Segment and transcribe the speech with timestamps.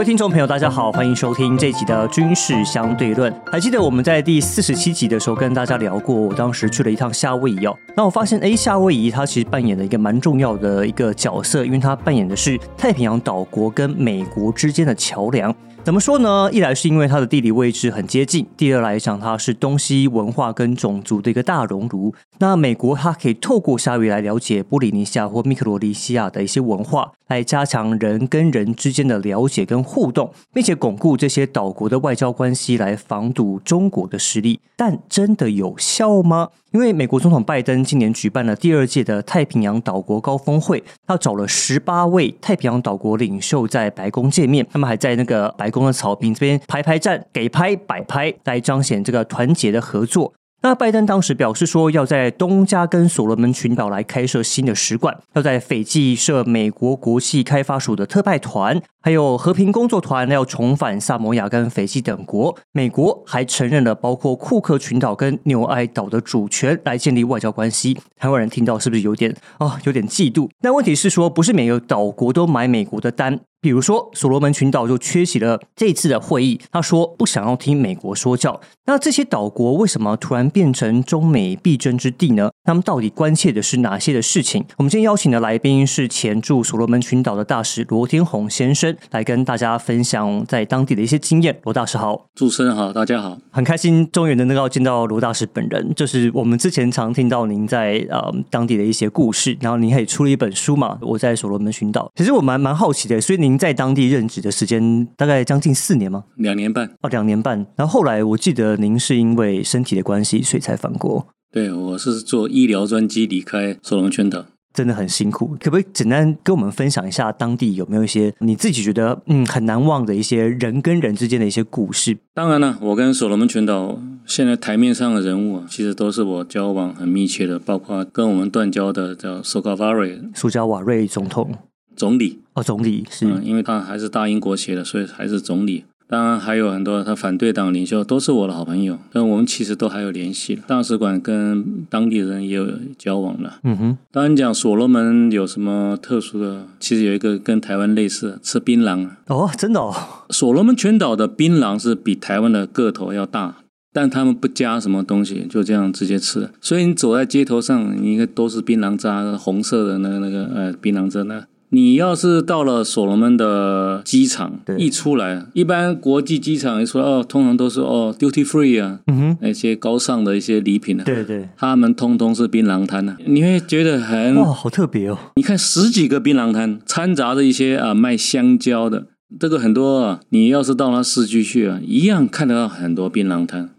[0.00, 3.30] 各位听众朋友，大家好，欢迎收听这集的军事相对论。
[3.52, 7.76] 还记得我们在第四十七集的时候跟大家聊过，我当时去了一趟夏威夷哦。
[7.94, 15.54] 那我发现，哎，夏威夷它其实扮演了一个蛮重要的一个角色，因为它扮演的是太平洋岛国跟美国之间的桥梁。
[15.82, 16.48] 怎么说呢？
[16.52, 22.14] 一来是因为它的地理位置很接近，第二来讲它是东西文化跟种族的一个大熔炉。
[22.38, 34.60] 那美国它可以透过夏威夷来了解波利尼西亚或密克罗尼西亚的一些文化，来加强人跟人之间的了解跟互动，并且巩固这些岛国的外交关系，来防堵中国的实力。
[34.76, 36.50] 但真的有效吗？
[36.70, 50.32] 因为美国总统拜登今年举办了第二届的太平洋岛国高峰会，他找了十八位太平洋岛国领袖在白宫见面，他们还在那个白宫的草坪这边排排站，给拍摆拍，来彰显这个团结的合作。
[50.62, 58.80] 那拜登当时表示说，要在东加跟所罗门群岛来开设新的使馆，要在斐济设美国国际开发署的特派团。
[59.02, 67.98] 还有和平工作团要重返萨摩亚跟斐济等国，美国还承认了包括库克群岛跟纽埃岛的主权，来建立外交关系。
[68.18, 70.50] 台湾人听到是不是有点啊，有点嫉妒？
[70.60, 78.60] 那问题是说，不是每个岛国都买美国的单，比如说所罗门群岛就缺席了这次的会议，他说不想要听美国说教。
[78.86, 82.50] 那这些岛国为什么突然变成中美必争之地呢？
[82.62, 84.64] 他们到底关切的是哪些的事情？
[84.76, 88.94] 我们今天邀请的来宾是前驻所罗门群岛的大使罗天宏先生。
[89.10, 91.58] 来跟大家分享在当地的一些经验。
[91.64, 95.92] 罗大师好，主持人好，大家好，很开心终于能够见到罗大师本人。
[95.94, 100.98] 就是我们之前常听到您在呃当地的一些故事，然后您还出了一本书嘛。
[101.00, 103.20] 我在所罗门群岛，其实我蛮蛮好奇的。
[103.20, 106.24] 所以您在当地任职的时间大概将近四年吗？
[106.36, 107.66] 两年半哦，两年半。
[107.76, 111.26] 然后后来我记得您是因为身体的关系，所以才返国。
[111.52, 114.46] 对，我是做医疗专机离开所罗门群岛。
[114.72, 122.16] 真的很辛苦，可不可以简单跟我们分享一下当地有没有一些你自己觉得嗯很难忘的一些人跟人之间的一些故事？
[122.32, 131.52] 当然了，我跟所罗门群岛现在台面上的人物啊，其实都是我交往很密切的，包括跟我们断交的叫苏卡瓦瑞，苏加瓦瑞总统
[131.96, 135.84] 总理哦，总理是，因为他还是大英国籍的，所以还是总理。
[136.10, 140.58] 当然还有很多他反对党领袖都是我的好朋友，但我们其实都还有联系。
[140.66, 142.66] 大使馆跟当地人也有
[142.98, 143.60] 交往了。
[143.62, 143.98] 嗯哼。
[144.10, 149.08] 当然讲所罗门有什么特殊的，其实有一个跟台湾类似，吃槟榔。
[149.28, 149.94] 哦，真的哦。
[150.30, 153.58] 所罗门群岛的槟榔是比台湾的个头要大，
[153.92, 156.50] 但他们不加什么东西，就这样直接吃。
[156.60, 161.46] 所以你走在街头上，应该都是槟榔渣，红色的那个那个呃槟榔渣那。
[161.72, 175.18] 你要是到了所罗门的机场，一出来，一般国际机场一出来，哦，通常都是哦，duty free 啊，嗯哼，那些高尚的一些礼品啊，对对，他们通通是槟榔摊啊，你会觉得很哇，好特别哦。
[175.36, 179.06] 你看十几个槟榔摊，掺杂着一些啊卖香蕉的，
[179.38, 180.20] 这个很多啊。
[180.30, 183.70] 你要是到那市区去啊，一样看得到很多槟榔摊。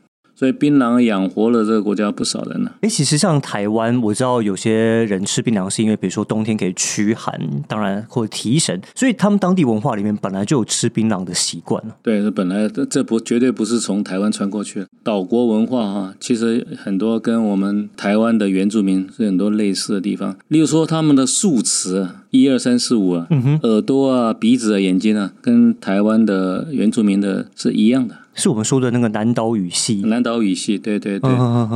[0.41, 2.71] 所以槟榔养活了这个国家不少人呢。
[2.81, 14.87] 哎，其实像台湾，我知道有些人吃槟榔是因为，比如说冬天可以驱寒，当然或者提神，所以他们当地文化里面本来就有吃槟榔的习惯对，这本来这这不绝对不是从台湾传过去的。
[15.03, 20.35] 岛国文化哈，其实很多跟我们台湾的原住民是很多类似的地方。
[20.47, 28.15] 例如说他们的数词，一二三四五啊，嗯耳朵啊、鼻子啊、眼睛啊，跟台湾的原住民的是一样的。
[28.33, 31.29] 是我们说的那个南岛语系，南岛语系，对对对，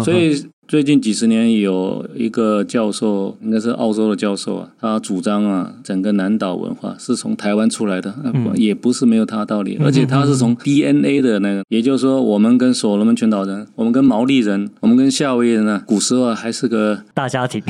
[0.04, 0.46] 所以。
[0.68, 8.16] 最近几十年有一个教授，应该是澳洲的教授啊，他主张啊，整个南岛文化是从台湾出来的，
[8.56, 17.62] 也不是没有他的道理，而且他是从 DNA 的那个，也就是说，我们跟所罗门群岛人，我们跟毛利人，我们跟夏威夷人啊，古时候还是个大家庭，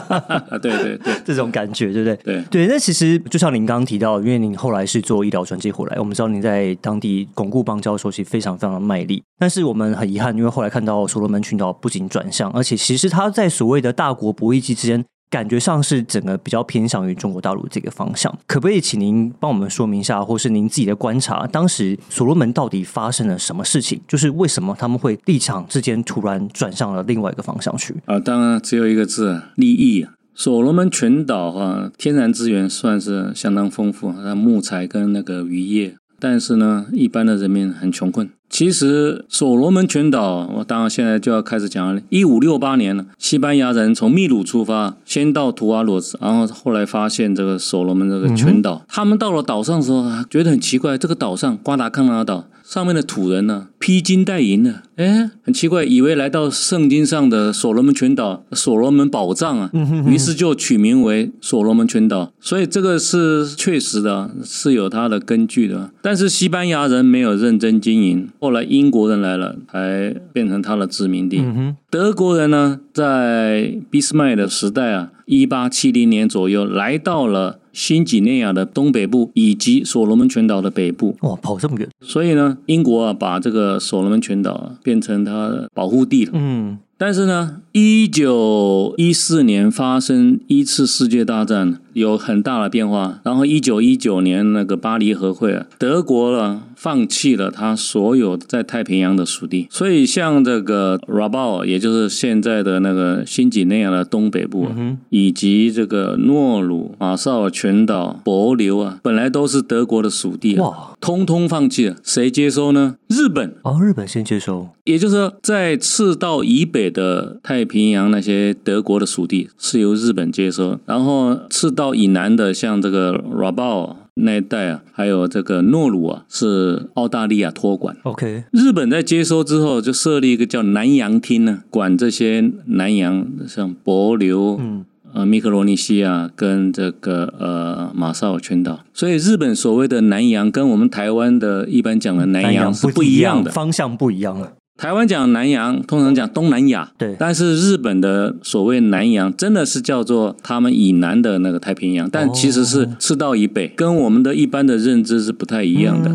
[0.62, 2.16] 对对对，这种感觉，对不对？
[2.24, 2.44] 对。
[2.50, 12.26] 对，那其实就像您刚刚提到，因为您后来是做医疗专机回来，我们知道您在当地巩固邦交的时候，其实非常非常的卖力，但是我们很遗憾，因为后来看到所罗门群岛不仅转。
[12.54, 18.36] 而且，其实他在所谓的大国博弈机之间，感觉上是整个比较偏向于中国大陆这个方向。
[18.46, 24.00] 可不可以请您帮我们说明一下，或是您自己的观察，当时所罗门到底发生了什么事情？
[24.06, 27.94] 就是为什么他们会立场之间突然转向了另外一个方向去？
[28.06, 30.06] 啊，当然只有一个字：利益。
[30.34, 38.30] 所罗门群岛啊，天然资源算是相当丰富，那木材跟那个渔业，但是呢，一般的人民很穷困。
[38.50, 42.00] 其实所罗门群岛，我当然现在就要开始讲了。
[42.08, 48.82] 一五六八年呢，西班牙人从秘鲁出发，先到图瓦罗斯，然后后来发现这个所罗门这个群岛。
[48.88, 59.70] 他们到了岛上的时候，觉得很奇怪，这个岛上瓜达康纳岛上面的土人呢，披金戴银的，哎，很奇怪，以为来到圣经上的所罗门群岛，所罗门宝藏啊，
[60.06, 62.32] 于是就取名为所罗门群岛。
[62.40, 65.90] 所以这个是确实的，是有它的根据的。
[66.02, 71.44] 但是西班牙人没有认真经营，后来英国人来了，才变成他的殖民地。
[71.88, 77.60] 德国人呢，在俾斯麦的时代啊，一八七零年左右来到了。
[77.70, 81.88] 新几内亚的东北部以及所罗门群岛的北部，哇，跑这么远！
[82.00, 86.32] 所以呢，英国啊，把这个所罗门群岛啊变成它的保护地了。
[86.34, 86.78] 嗯。
[86.96, 93.20] 但是呢，一九一四年发生一次世界大战，有很大的变化。
[93.22, 104.66] 然后一九一九年那个巴黎和会啊，德国呢放弃了他所有在太平洋的属地，所以像这个 Rabaul，也就是现在的那个新几内亚的东北部，
[105.10, 111.96] 以及这个诺鲁、马绍尔群岛、帛琉啊，本来都是德国的属地啊，通通放弃了。
[112.02, 112.96] 谁接收呢？
[113.06, 114.70] 日本哦，日本先接收。
[114.84, 127.96] 也就是说，在赤道以北的太平洋那些德国的属地是由日本接收，然后赤道以南的像这个 Rabaul 那一带啊，还有这个诺鲁啊，是澳大利亚托管。
[128.02, 134.84] OK，日本在接收之后就设立一个叫南洋厅呢，管这些南洋像帛琉、嗯
[135.14, 138.80] 呃密克罗尼西亚跟这个呃马绍尔群岛。
[138.92, 144.52] 所以日本所谓的南洋跟我们台湾的一般讲的南洋是不一样的，方向不一样了。
[144.78, 146.92] 台湾讲南洋，通常讲东南亚。
[146.96, 156.14] 对，但是日本的所谓南洋，真的是叫做他们以南的那个太平洋，但其实是赤道以北，跟我们的一般的认知是不太一样的。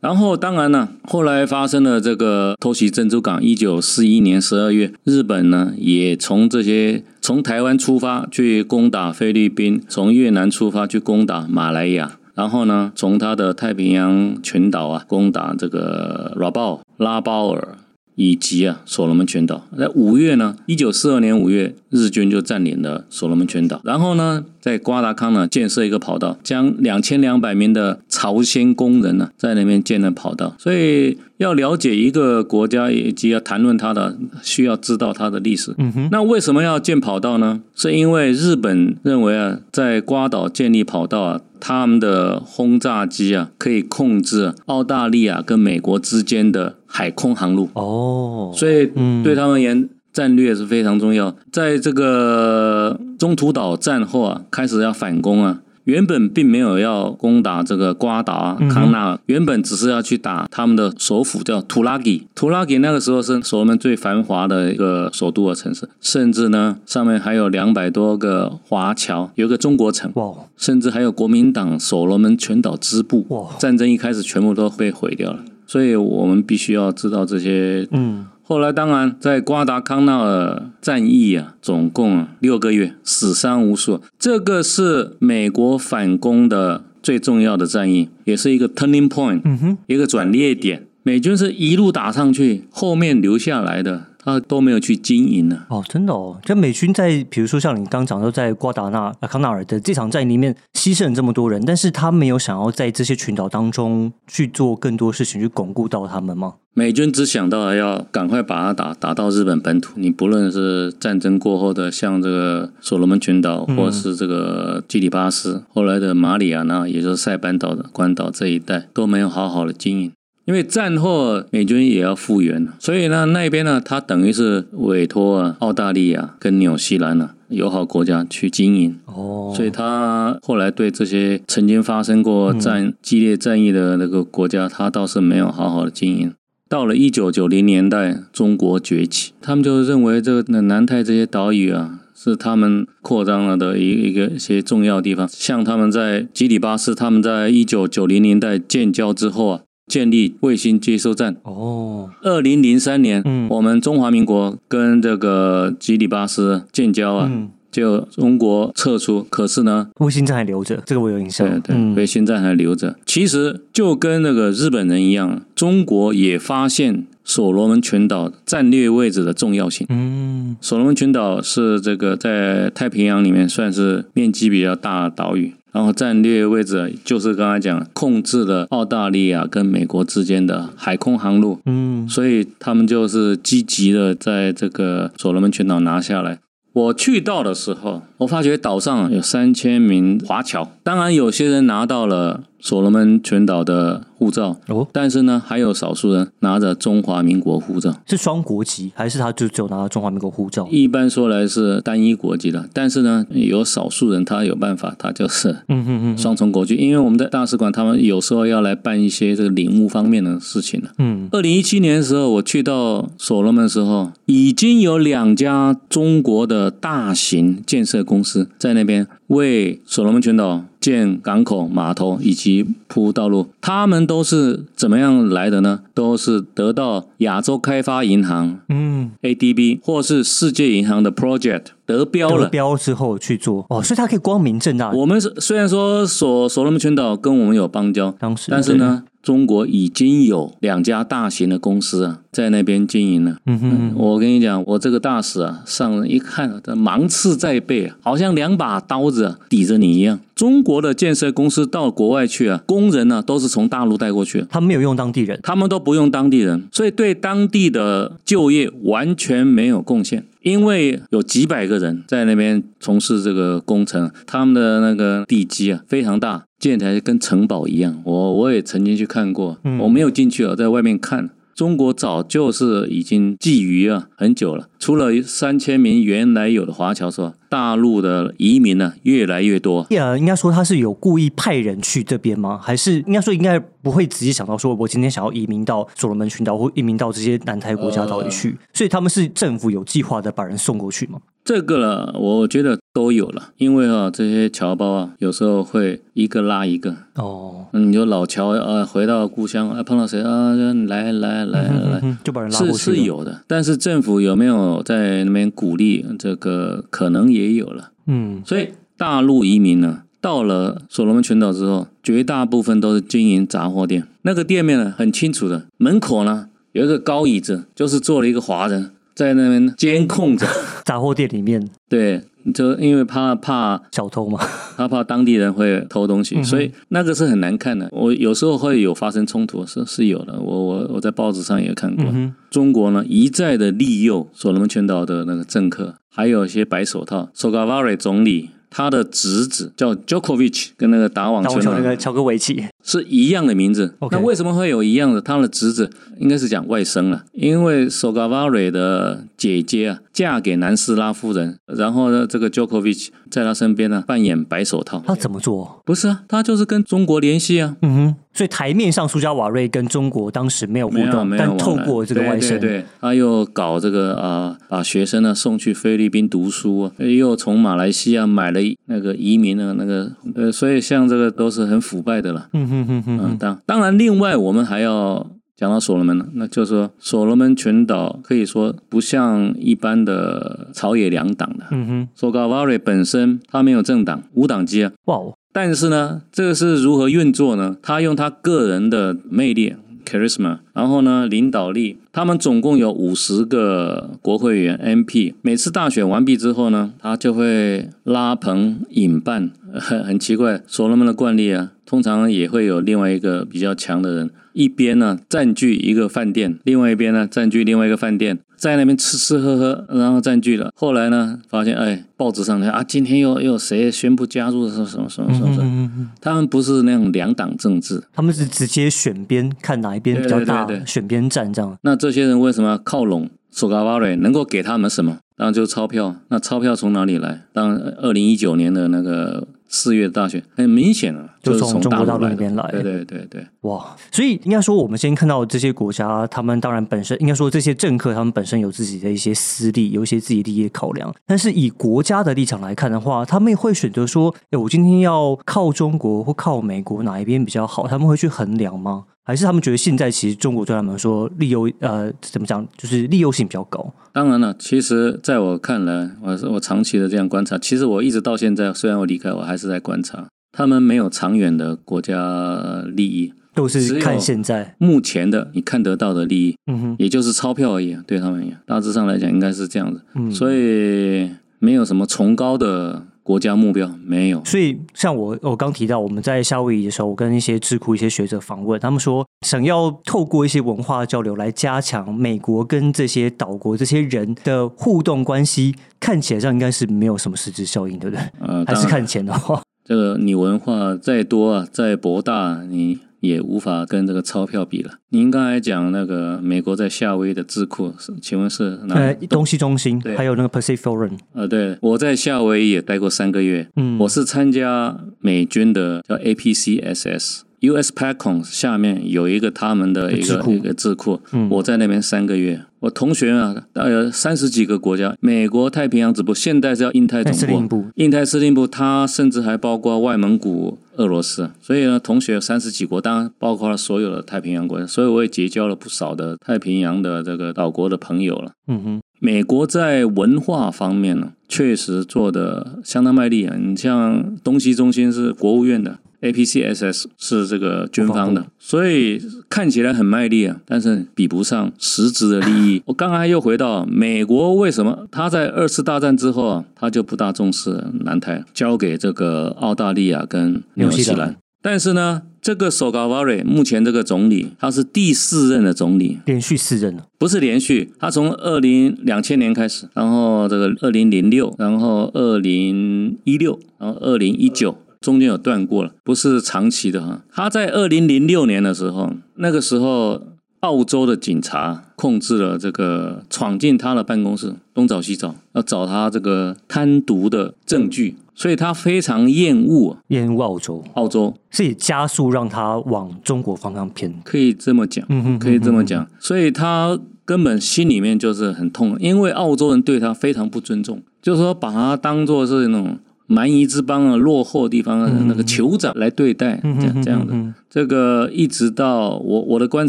[0.00, 12.18] 然后，当然呢，后来发生了这个偷袭珍珠港，一九四一年十二月，日本呢也从这些从台湾出发去攻打菲律宾，从越南出发去攻打马来亚。
[12.34, 17.78] 然后呢，从他的太平洋群岛啊攻打这个拉鲍拉包尔。
[18.16, 23.80] 以及啊，所罗门群岛在五月呢，一九四二年五月，日军就占领了所罗门群岛。
[23.84, 30.56] 然后呢，在瓜达康呢建设一个跑道，将两千两百名的朝鲜工人呢在那边建了跑道。
[30.58, 35.74] 所以要了解一个国家以及要谈论它的，需要知道它的历史。
[35.76, 36.08] 嗯哼。
[36.10, 37.60] 那为什么要建跑道呢？
[37.74, 41.42] 是因为日本认为啊，在瓜岛建立跑道啊。
[41.60, 48.90] 他们的轰炸机啊，可以控制澳大利亚跟美国之间的海空航路哦，所以
[49.22, 51.36] 对他们而言，战略是非常重要。
[51.52, 55.60] 在这个中途岛战后啊，开始要反攻啊。
[55.84, 62.26] 原本并没有要攻打这个瓜达康纳尔，原本只是要去打他们的首府叫图拉吉。
[62.34, 70.10] 图拉吉那个时候是所罗门最繁华的一个首都的城市，甚至呢上面还有两百多个华侨，有个中国城，
[70.56, 73.26] 甚至还有国民党所罗门全岛支部。
[73.58, 77.86] 战争一开始全部都被毁掉了，所以我们必须要知道这些。
[77.90, 78.24] 嗯。
[78.46, 84.02] 后来，当然在瓜达康纳尔战役啊，总共啊六个月，死伤无数。
[84.18, 90.86] 这个是美国反攻的最重要的战役，也是一个 turning point，嗯一个转捩点。
[91.02, 94.04] 美军是一路打上去，后面留下来的。
[94.24, 95.64] 他都没有去经营呢。
[95.68, 96.40] 哦，真的哦。
[96.42, 106.54] 就美军在，比如说像你刚讲说，在瓜达纳、阿康纳尔的这场战役里面牺牲了这么多人，但是他没有想要在这些群岛当中去做更多事情，去巩固到他们吗？
[106.76, 109.92] 美军只想到要赶快把它打打到日本本土。
[109.94, 120.12] 你不论是战争过后的像这个所罗门群岛，或是这个基里巴斯，后来的马里亚纳，也就是塞班岛的关岛这一带，都没有好好的经营。
[120.46, 136.32] 因为战后美军也要复原所以呢，那边呢，他等于是委托啊澳大利亚跟纽西兰呢友好国家去经营哦，所以他后来对这些曾经发生过战激烈战役的那个国家，他倒是没有好好的经营。
[136.68, 145.28] 到了一九九零年代，中国崛起，他们就认为这个南太这些岛屿啊，是他们扩张了的一一个一些重要地方。
[145.30, 149.60] 像他们在基里巴斯，他们在一九九零年代建交之后啊。
[149.86, 157.30] 建立卫星接收站哦，二零零三年，嗯，我们中华民国跟这个吉里巴斯建交啊，
[157.70, 161.48] 就中国撤出，可是呢，卫星站还留着，这个我有印象。
[161.60, 162.96] 对对，卫星站还留着。
[163.04, 169.86] 其实就跟那个日本人一样，中国也发现所罗门群岛战略位置的重要性。
[169.90, 175.52] 嗯，所罗门群岛是这个在太平洋里面算是面积比较大的岛屿。
[175.74, 186.38] 然后战略位置就是刚才讲控制了澳大利亚跟美国之间的海空航路，嗯，所以他们就是积极的在这个所罗门群岛拿下来。
[186.72, 197.94] 我去到的时候，我发觉岛上有三千名华侨，当然有些人拿到了所罗门群岛的护照，哦，但是呢，还有少数人拿着中华民国护照。
[198.06, 200.66] 是双国籍，还是他就只有拿到中华民国护照？
[200.70, 206.74] 一般说来是单一国籍的，但是呢，有少数人他有办法，他就是嗯嗯嗯双重国籍。
[206.76, 210.88] 因为我们的大使馆他们有时候要来办一些这个领务方面的事情了。
[210.96, 223.48] 嗯，二零一七年的时候，我去到所罗门的时候，已经有两家中国的大型建设公司在那边为所罗门群岛建港口、码头以及铺道路。
[223.62, 225.80] 他们都是怎么样来的呢？
[225.94, 232.48] 都是得到亚洲开发银行嗯，ADB 或是世界银行的 project 得标得了。
[232.48, 234.90] 标之后去做哦，所以它可以光明正大。
[234.90, 243.38] 我们是虽然说所所罗门群岛跟我们有邦交，当时，但是呢，中国已经有两家大型的公司啊，在那边经营了。
[243.46, 250.20] 嗯哼，我跟你讲，我这个大使啊，上人一看，这芒刺在背啊，好像两把刀子啊抵着你一样。
[250.34, 254.46] 中国的建设公司到国外去啊，工人呢、都是从大陆带过去的。
[254.50, 260.26] 他没有用当地人，他们都不用当地人，所以对当地的就业完全没有贡献。
[260.44, 268.00] 因为有几百个人在那边从事这个工程，他们的那个地基啊非常大，建起来跟城堡一样。
[268.04, 271.30] 我我也曾经去看过，嗯我没有进去啊，在外面看。
[271.54, 282.60] 中国早就是已经觊觎啊很久了，除了三千名原来有的华侨说，大陆的移民呢越来越多，呃，应该说他是有故意派人去这边吗？
[282.62, 291.18] 还是应该说应该不会直接想到说，我今天想要移民到所罗门群岛或移民到这些南台国家岛屿去，所以他们是政府有计划的把人送过去吗？
[291.42, 296.96] 这个了，我觉得都有了，因为啊，这些侨胞啊，有时候会一个拉一个。
[297.16, 300.54] 哦，嗯，有老侨啊，回到故乡啊，碰到谁啊，
[300.88, 303.42] 来来来来就把人拉是过去了是，有的。
[303.46, 306.84] 但是政府有没有在那边鼓励这个？
[306.90, 307.92] 可能也有了。
[308.06, 314.06] 嗯，所以大陆移民呢，到了所罗门群岛之后，绝大部分都是经营杂货店。
[314.22, 320.46] 那个店面呢，很清楚的，门口呢有一个高椅子，就是坐了一个华人在那边监控着。
[320.84, 322.20] 杂货店里面对，
[322.52, 324.38] 就因为怕怕小偷嘛，
[324.76, 327.88] 他怕当地人会偷东嗯西，所以那个是很难看的。
[327.90, 330.38] 我有时候会有发生冲突，是是有的。
[330.38, 337.30] 我我我在报纸上也看过，嗯，中国呢一再的利诱所罗门群岛的那个政客，还有一些白手套。
[337.32, 343.96] s o g a v a r i 总理他的侄子叫 Djokovic，跟那个打网球那个乔戈维奇，是一样的名字。
[344.12, 345.20] 那为什么会有一样的？
[345.20, 355.02] 他的侄子应该是讲外甥了，因为 v a r e 的姐姐啊嫁给南斯拉夫人，然后呢，这个 Djokovic 在他身边呢扮演白手套。
[355.06, 355.82] 他怎么做？
[355.84, 372.48] 不是啊，他就是跟中国联系啊，嗯哼，所以台面上苏加瓦瑞跟中国当时没有互动，没有但透过这个外甥，对对对，他又搞这个啊、把学生呢送去菲律宾读书啊，又从马来西亚买了那个移民的那个呃，所以像这个都是很腐败的了。
[372.52, 375.26] 嗯哼哼哼嗯，哼，当当然，另外我们还要
[375.56, 381.66] 讲到所罗门了，那就是说所罗门群岛可以说不像一般的朝野两党的。
[381.70, 387.76] 嗯哼，索嘎瓦瑞本身他没有政党，无党籍啊，哇哦，但是呢，这个是如何运作呢？
[387.80, 389.76] 他用他个人的魅力
[390.14, 391.98] charisma，然后呢，领导力。
[392.12, 410.72] 他们总共有五十个国会员 MP，每次大选完毕之后呢，他就会拉朋引伴，很 很奇怪，所罗门的惯例啊，通常也会有另外一个比较强的人，一边呢占据一个饭店，另外一边呢占据另外一个饭店，在那边吃吃喝喝，然后占据了。
[410.74, 415.64] 后来呢，发现哎，报纸上呢啊，今天又又有谁宣布加入什么什么什么什么什么。
[415.64, 421.76] 嗯嗯嗯，他们不是那种两党政治，他们是直接选边，看哪一边比较大对对对，对选边站这样。
[421.82, 424.16] 那这些人为什么要靠拢索嘎瓦瑞？
[424.16, 425.18] 能够给他们什么？
[425.36, 426.16] 当然就是钞票。
[426.28, 427.42] 那钞票从哪里来？
[427.52, 441.12] 当然，二零一九年的那个四月大选，很明显了，就是从从中国大陆那边来对对对对，哇，所以应该说，我们先看到这些国家，他们当然本身应该说这些政客，他们本身有自己的一些私利，有一些自己利益的考量。
[441.26, 447.88] 但是以国家的立场来看的话，他们会选择说，哎，我今天要靠中国或靠美国哪一边比较好？
[447.88, 449.06] 他们会去衡量吗？
[449.24, 453.92] 还是他们觉得现在其实中国对他们来说利诱呃怎么讲，就是利诱性比较高？
[454.12, 470.02] 当然了，其实在我看来，我是我长期的这样观察，其实我一直到现在，虽然我离开，我还是在观察，他们没有长远的国家利益，都是看现在，目前的你看得到的利益，嗯哼，也就是钞票而已，对他们而言，大致上来讲应该是这样子。
[470.14, 474.44] 嗯，所以没有什么崇高的国家目标，没有。
[474.44, 488.22] 所以，像我我刚提到，我们在夏威夷的时候，我跟一些智库、一些学者访问，他们说，想要透过一些文化交流来加强美国跟这些岛国这些人的互动关系，看起来这样应该是没有什么实质效应，对不对？
[488.40, 494.98] 呃，还是看钱的话，这个你文化再多啊，再博大，你也无法跟这个钞票比了。
[495.08, 500.16] 您刚才讲那个美国在夏威夷的智库，是请问是哪呃，东西中心对。
[500.16, 507.40] 还有那个 Pacific Forum，呃，对，我在夏威夷也待过三个月，嗯，我是参加美军的叫 APCSS。
[507.64, 507.92] U.S.
[507.92, 528.52] PACOM 下面有一个他们的一个一个智库，嗯我在那边三个月，我同学啊，大概三十几个国家，美国太平洋支部，现在叫印太总部，部，印太司令部，它甚至还包括外蒙古、俄罗斯，所以呢，同学有三十几国，当然包括了所有的太平洋国家，所以我也结交了不少的太平洋的这个岛国的朋友了。
[528.66, 533.56] 嗯哼，美国在文化方面呢，确实做的相当卖力啊。
[533.58, 542.82] 你像东西中心是国务院的，APCSS 是这个军方的，所以看起来很卖力啊，但是比不上实质的利益。
[542.86, 551.36] 我刚刚又回到美国，为什么他在二次大战之后啊，他就不大重视南太，交给这个澳大利亚跟纽西兰。
[551.62, 567.20] 但是呢，这个索嘎瓦瑞目前这个总理，他是第四任的总理，连续四任了，不是连续，他从二零两千年开始，然后这个二零零六，然后二零一六，然后二零一九，中间有断过了，不是长期的哈。
[567.30, 570.22] 他在二零零六年的时候，那个时候
[570.60, 584.14] 澳洲的警察控制了这个闯进他的办公室，东找西找，要找他这个贪毒的证据，所以他非常厌恶厌恶澳洲，澳洲，是以加速让他往中国方向偏。
[584.24, 585.04] 可以这么讲。
[585.10, 597.32] 嗯哼，可以这么讲，所以他根本心里面就是很痛，因为澳洲人对他非常不尊重，就是说把他当做是那种蛮夷之邦啊、落后地方的那个酋长来对待，嗯这样这样的。
[597.34, 599.88] 嗯这个一直到我我的观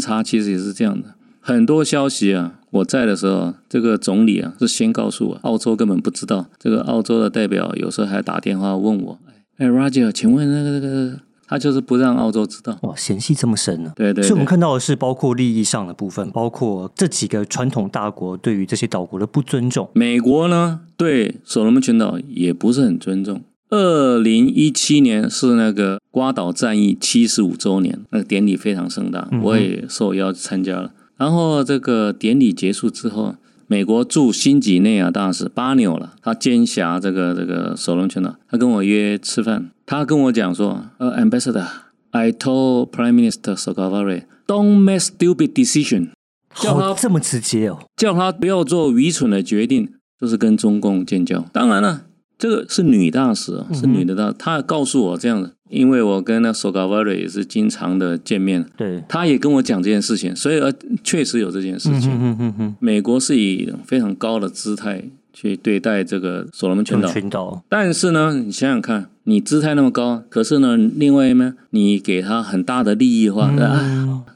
[0.00, 9.18] 察其实也是这样的，很多消息啊，我在的时候，这个总理啊是先告诉我，澳洲根本不知道，这个澳洲的代表有时候还打电话问我，
[9.58, 12.76] 哎，Roger，请问那个那个，他就是不让澳洲知道。
[12.82, 19.88] 哇，嫌隙这么深呢、对对所以我们，看到的是，包括利益上的部分，包括这几个传统大国对于这些岛国的不尊重。
[19.92, 23.42] 美国呢对所罗门群岛也不是很尊重。
[23.68, 30.92] 二零一七年是那个瓜岛战役七十五周年，那个典礼非常盛大，我也受邀参加了。
[31.16, 33.34] 然后这个典礼结束之后，
[33.68, 46.10] 美国驻新几内亚大使巴纽了，他兼辖这个这个首龙群岛，他跟我约吃饭，他跟我讲说，呃，Ambassador，I told Prime Minister s o g a v a r i don't make stupid decision，
[46.54, 47.80] 叫他好，这么直接哦。
[47.96, 49.88] 叫他不要做愚蠢的决定，
[50.20, 51.44] 就是跟中共建交。
[51.52, 52.02] 当然了，
[52.38, 60.72] 这个是女大使啊，是女的大，她告诉我这样的，因为我跟那 s o g a v a r i 也是经常的见面，对，她也跟我讲这件事情，所以呃，
[61.02, 62.10] 确实有这件事情。
[62.12, 65.02] 嗯哼哼哼，美国是以非常高的姿态
[65.38, 73.52] 去对待这个所罗门群岛，群岛，但是呢，你想想看，你姿态那么高，可是呢，另外呢，你给他很大的利益的话，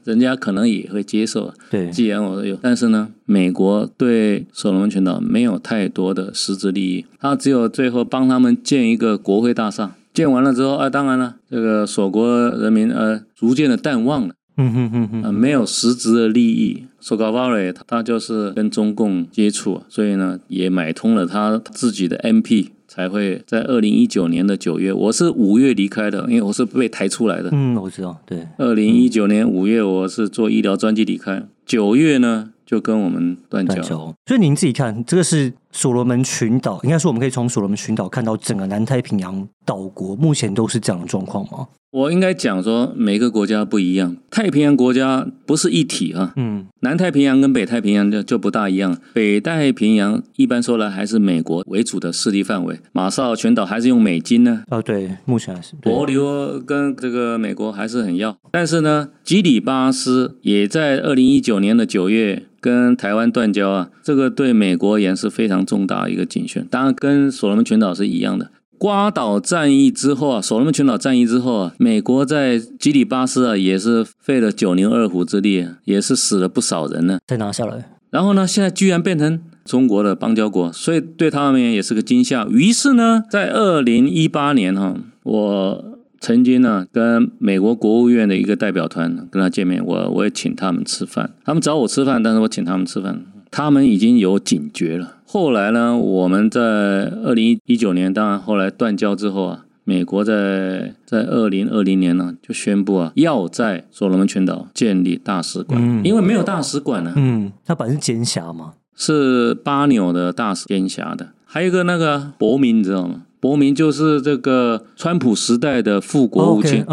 [0.03, 1.51] 人家可能也会接受。
[1.71, 16.83] 对，既然我有，但是呢，美国对所罗门群岛没有太多的实质利益，他只有最后帮他们建一个国会大厦，建完了之后，啊，当然了，这个锁国人民呃逐渐的淡忘了，嗯哼哼哼，呃，没有实质的利益。
[17.01, 22.69] 索高瓦瑞他就是跟中共接触，所以呢，也买通了他自己的 MP。
[22.91, 27.47] 才会在二零一九年的九月，我是五月离开的，因为我是被抬出来的。
[27.53, 31.41] 嗯，我知道，对，二零一九年五月，我是做医疗专机离开。
[31.65, 33.87] 九月呢，就跟我们断交断。
[33.87, 34.15] 交。
[34.25, 41.67] 所以您自己看，这个是所罗门群岛，应该说我们可以从所罗门群岛看到整个南太平洋岛国目前都是这样的状况吗？
[41.91, 46.31] 我应该讲说，每个国家不一样，太平洋国家不是一体啊。
[46.37, 48.97] 嗯，南太平洋跟北太平洋就就不大一样。
[49.13, 54.63] 北太平洋一般说来还是美国为主的势力范围，马绍尔群岛还是用美金呢。
[54.69, 66.65] 哦，对，目前还是对帛琉跟这个美国还是很要，但是呢，基里巴斯也在二零一九年的九月跟台湾断交啊，这个对美国而言是非常重大的一个警讯。
[66.69, 68.49] 当然，跟所罗门群岛是一样的。
[68.77, 77.19] 瓜岛战役之后啊，所罗门群岛战役之后啊，美国在基里巴斯啊也是费了九牛二虎之力啊，也是死了不少人呢。
[77.27, 77.91] 再拿下来。
[78.09, 82.45] 然后呢，现在居然变成中国的邦交国，所以对他们也是个惊吓。
[82.47, 95.17] 于是呢，在二零一八年哈，我曾经呢跟美国国务院的一个代表团跟他见面，我我也请他们吃饭，他们找我吃饭，但是我请他们吃饭，他们已经有警觉了。
[95.25, 99.65] 后来呢，我们在二零一九年，当然后来断交之后啊。
[99.83, 106.05] 美国在在二零二零年呢，就宣布啊，要在所罗门群岛建立大使馆，嗯。
[106.05, 113.23] 因为没有大使馆呢、嗯，它本来是尖峡嘛，是巴纽的大使兼辖的，还有一个那个伯明，你知道吗？
[113.39, 116.85] 伯明就是这个川普时代的副国务卿，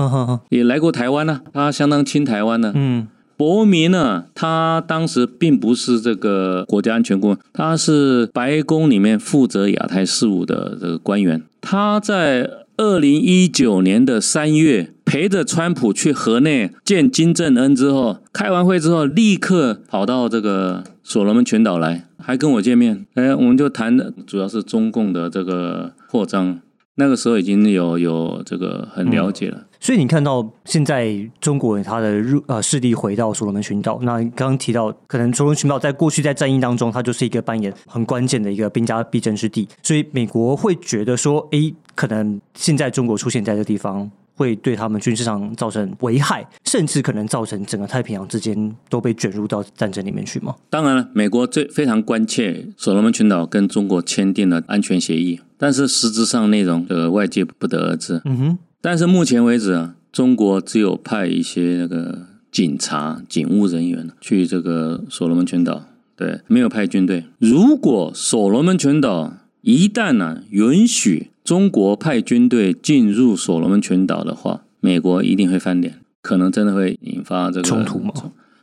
[0.48, 3.06] 也来过台湾呢、他相当亲台湾呢、嗯
[3.38, 11.40] 伯明呢，他当时并不是这个国家安全顾问，他是白宫里面负责亚太事务的这个官员。
[11.60, 23.06] 他在二零一九年的三月陪着川普去河内见金正恩之后，开完会之后，立刻跑到这个所罗门群岛来，还跟我见面。
[23.14, 26.58] 哎，我们就谈的主要是中共的这个扩张。
[26.98, 29.64] 那个时候已经有有这个很了解了。
[29.80, 44.10] 所以你看到现在中国它的入呃势力回到所罗门群岛，那刚刚提到，可能所罗门群岛在过去在战役当中，它就是一个扮演很关键的一个兵家必争之地，所以美国会觉得说，诶，可能现在中国出现在这地方。
[44.38, 50.54] 会对他们军事上造成危害，甚至可能造成整个太平洋之间都被卷入到战争里面去吗？
[50.70, 58.22] 当然了，美国最非常关切所罗门群岛跟中国签订了安全协议，但是实质上内容呃外界不得而知。
[58.24, 65.82] 嗯哼，但是目前为止啊，中国只有派一些那个警察、警务人员去这个所罗门群岛，
[66.16, 67.24] 对，没有派军队。
[67.38, 78.12] 如果所罗门群岛一旦呢、允许中国派军队进入所罗门群岛的话，美国一定会翻脸，可能真的会引发这个冲突吗？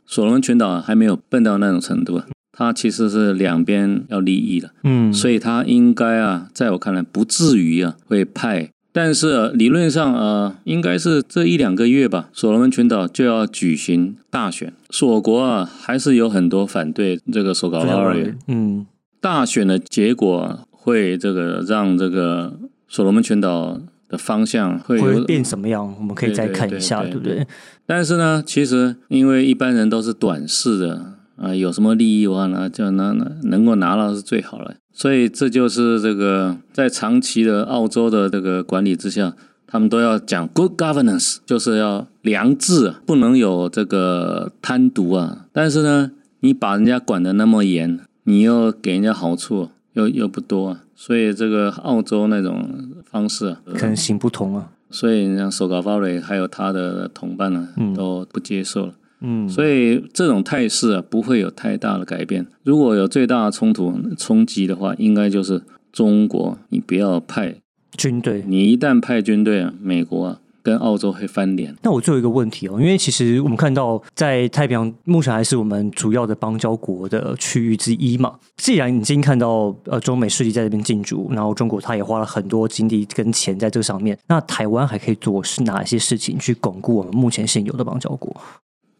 [0.06, 8.70] 所罗门群岛还没有笨到那种程度啊，它其实是两边要利益的，嗯，所以它应该啊，在我看来不至于啊会派。
[8.92, 14.72] 但是、呃理论上啊，应该是这一两个月吧，所罗门群岛就要举行大选。
[14.90, 18.38] 锁国啊，还是有很多反对这个索稿拉尔人。
[18.46, 18.86] 嗯，
[19.20, 22.56] 大选的结果啊会这个让这个
[22.88, 25.94] 所罗门群岛的方向会会变什么样？
[25.98, 27.46] 我们可以再看一下，对对不对？
[27.84, 34.74] 但是呢，其实因为一般人都是短视的啊，有什么利益的话呢，就拿拿能够拿到是最好了。
[34.92, 39.34] 所以这就是这个在长期的澳洲的这个管理之下，
[39.66, 45.46] 他们都要讲 good governance，就是要良治啊，不能有这个贪渎啊。
[45.52, 52.68] 但是呢，你把人家管得那么严，你又给人家好处又又不多啊，所以这个澳洲那种
[53.04, 54.72] 方式啊，可能行不通啊。
[54.90, 58.94] 所以像手稿发瑞还有他的同伴呢、都不接受了。
[59.20, 62.46] 嗯，所以这种态势啊，不会有太大的改变。
[62.62, 67.56] 如果有最大的冲突冲击的话，应该就是中国，你不要派，
[67.96, 68.44] 军队。
[68.46, 71.72] 你一旦派军队啊，美国啊跟澳洲会翻脸。
[71.82, 78.34] 那我最后一个问题哦，因为其实我们看到在太平洋目前还是我们主要的邦交国的区域之一嘛。
[78.56, 88.34] 既然已经看到呃中美势力在这边进驻，然后中国它也花了很多精力跟钱在这上面，那台湾还可以做是哪一些事情去巩固我们目前现有的邦交国？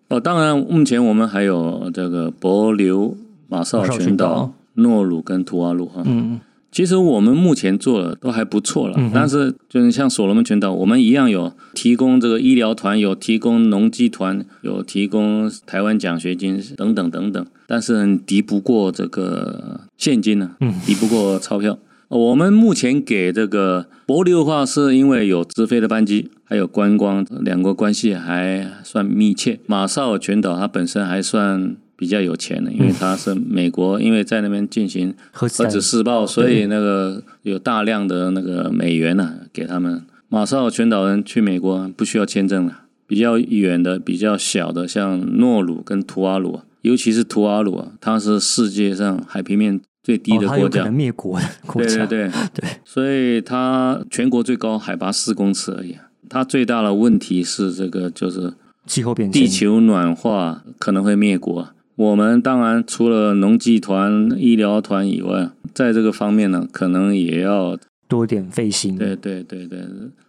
[0.08, 3.12] 哦，当然，目前我们还有这个帛琉、
[3.48, 6.02] 马绍尔群群岛岛、诺鲁跟图瓦鲁哈。
[6.04, 6.38] 嗯
[6.76, 21.78] 其实我们目前做的都还不错了，嗯但是就是像所罗门群岛，我们一样有提供这个医疗团，有提供农机团，有提供台湾奖学金等等等等，但是很敌不过这个现金呢、嗯敌不过钞票。
[22.08, 29.60] 我们目前给这个博琉的话，是因为有直飞的班机，还有观光，两国关系还算密切。
[29.64, 40.02] 马绍尔群岛它本身还算比较有钱的，因为他是美国，因为在那边进行核子弹核子试爆，所以那个有大量的那个美元呢、给他们。
[40.28, 50.84] 马绍尔群岛人去美国不需要签证了，比较远的、比较小的，像诺鲁跟图瓦鲁，尤其是图瓦鲁啊，它是世界上海平面最低哦，的国家。
[50.90, 52.30] 灭国的国对家，对对
[52.60, 56.02] 对所以它全国最高海拔四公尺而已啊。
[56.28, 58.52] 它最大的问题是这个，就是
[58.84, 61.68] 气候变迁，地球暖化可能会灭国。
[61.96, 68.96] 我们当然除了农技团、医疗团以外，在这个方面呢，可能也要多点费心。
[68.96, 69.66] 对对对。
[69.66, 69.80] 对，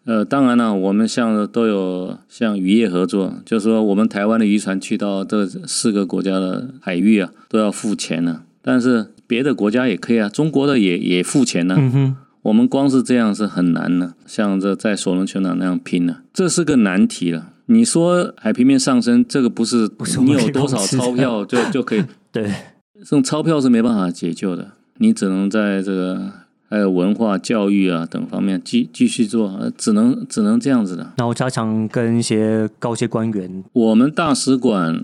[0.05, 17.49] 呃，当然了，我们像都有像渔业合作，就是说我们台湾的渔船去到这四个国家的海域啊，都要付钱呢、但是别的国家也可以啊，中国的也也付钱呢、嗯哼，我们光是这样是很难的，像这在索伦群岛那样拼呢、这是个难题了。
[17.67, 19.89] 你说海平面上升，这个不是
[20.21, 22.51] 你有多少钞票 就就可以，对，
[22.99, 26.31] 这种钞票是没办法解救的，你只能在这个
[26.69, 31.11] 还有文化、教育啊等方面继继续做，呃只能只能这样子的。
[31.17, 35.03] 然后加强跟一些高阶官员，我们大使馆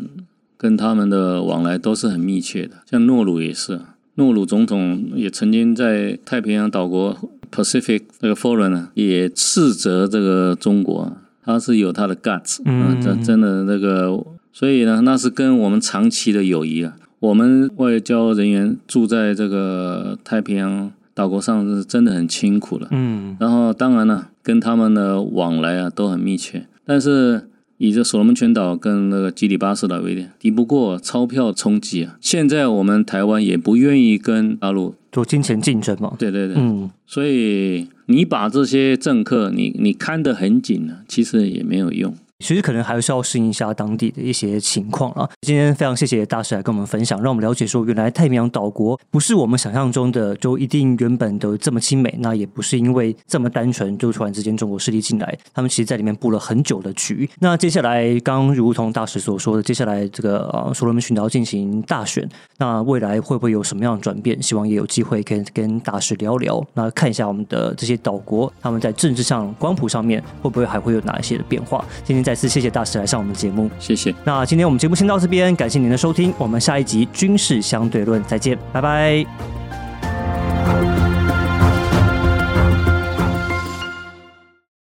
[0.57, 3.81] 跟他们的往来都是很密切的，像诺鲁也是，
[4.15, 7.17] 诺鲁总统也曾经在太平洋岛国
[7.51, 14.17] Pacific 那个 Forum 呢，也斥责这个中国，他是有他的 guts，嗯啊，这真的那个，
[14.51, 16.93] 所以呢，那是跟我们长期的友谊啊。
[17.19, 22.87] 我们外交人员住在这个太平洋岛国上是真的很辛苦了。
[22.91, 27.47] 嗯然后当然了，跟他们的往来啊都很密切，但是
[27.83, 32.17] 以这所罗门群岛跟那个基里巴斯岛为例，敌不过钞票冲击啊。
[32.21, 36.15] 现在我们台湾也不愿意跟大陆，做金钱竞争嘛。
[36.17, 42.15] 对对对，嗯，所以你把这些政客你你看得很紧啊、其实也没有用。
[42.43, 45.27] 其实可能还是要适应一下当地的一些情况啊。
[45.39, 57.29] 今天非常谢谢大师来跟我们分享，让我们了解说，原来太平洋岛国不是我们想象中的就一定原本的这么亲美，那也不是因为这么单纯就突然之间中国势力进来，他们其实在里面布了很久的局。
[57.39, 62.27] 那接下来，刚如同大使所说的，接下来这个呃所罗门群岛进行大选，
[62.57, 64.43] 那未来会不会有什么样的转变？
[64.43, 71.85] 希望也有机会可以跟大使聊聊，那看一下我们的这些岛国他们在政治上、光谱上面会不会还会有哪一些的变化。
[72.03, 73.69] 今天在再次谢谢大使来上我们的节目。
[73.77, 74.11] 谢谢。
[74.23, 79.23] 那今天我们节目先到这边感谢您的收听我们下一集军事相对论再见拜拜。